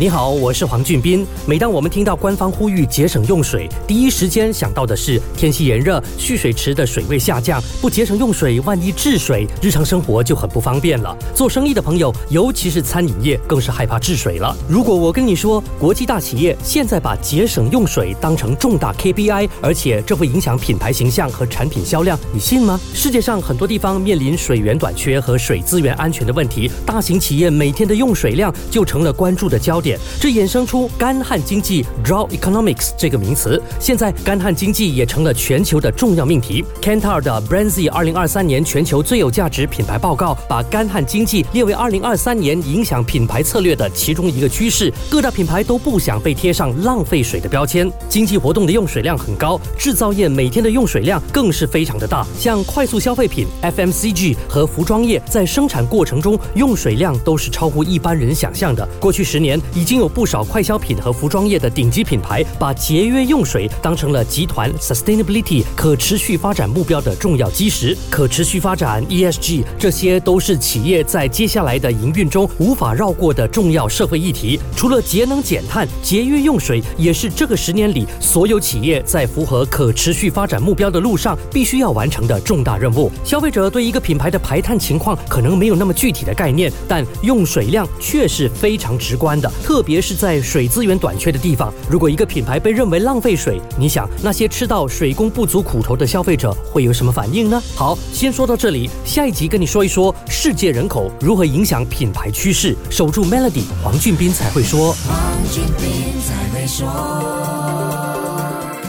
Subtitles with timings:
[0.00, 1.26] 你好，我是黄俊斌。
[1.44, 11.18] 每当我们听到官方呼吁节省用水，第一时间想到的是天气炎热，蓄水池的水位下降，不节省用水，万一治水，日常生活就很不方便了。
[11.34, 14.56] 做生意的朋友，尤其是餐饮业，更是害怕治水了。
[14.68, 22.78] 如果我跟你说，国际大企业现在把节省用水当成重大 KPI，而且这会影响品牌形象和产品销量，你信吗？
[22.94, 29.87] 世界上很多地方面临水源短缺和水资源安全的问题，大型企业每天的用水量就成了关注的焦点。
[30.20, 33.62] 这衍生出干旱经济 （drought economics） 这个名词。
[33.78, 36.64] 现在，干旱经济也成了全球的重要命题。
[36.82, 44.92] Kantar 的 Brandsy 二零二三年全球最有价值品牌报告，把干旱经济列为二零二三年影响品牌策略的其中一个趋势。
[45.08, 47.90] 各大品牌都不想被贴上浪费水的标签。
[48.08, 52.26] 经济活动的用水量很高，制造业每天的用水量更是非常的大。
[52.38, 58.86] 像快速消费品 （FMCG） 和服装业在生产过程中用水量都是超乎一般人想象的。
[58.98, 67.96] 过去十年，已经有不少快消品和服装业的顶级品牌，把节约用水当成了集团 sustainability 可持续发展目标的重要基石。
[68.10, 74.58] 可持续发展 ESG，这些都是企业在接下来的营运中无法绕过的重要社会议题。
[74.74, 83.12] 除了节能减碳，节约用水也是这个十年里所有企业在符合可持续发展目标的路上必须要完成的重大任务。
[83.22, 89.98] 消费者对一个品牌的排碳情况可能没有那么具体的概念，但用水量却是非常直观的，特别。
[90.00, 97.60] 是在水资源短缺的地方，如果一个品牌被认为浪费水，你想那些吃到水工不足苦头的消费者会有什么反应呢？
[97.74, 102.74] 好，先说到这里，下一集跟你说一说世界人口如何影响品牌趋势。
[102.88, 104.92] 守住 Melody，黄俊斌才会说。
[105.06, 108.17] 黄俊斌才会说。